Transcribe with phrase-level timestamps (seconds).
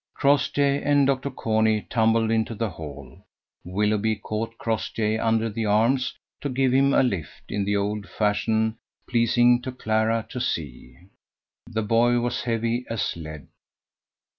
[0.15, 1.29] Crossjay and Dr.
[1.29, 3.23] Corney tumbled into the hall.
[3.63, 8.77] Willoughby caught Crossjay under the arms to give him a lift in the old fashion
[9.07, 10.97] pleasing to Clara to see.
[11.67, 13.45] The boy was heavy as lead.